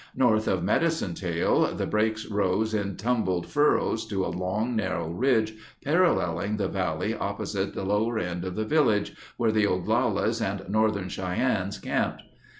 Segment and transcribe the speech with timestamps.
[0.15, 5.53] North of Medicine Tail the breaks rose in tumbled furrows to a long narrow ridge
[5.85, 11.07] paralleling the valley opposite the lower end of the village, where the Oglalas and Northern
[11.07, 12.23] Cheyennes camped.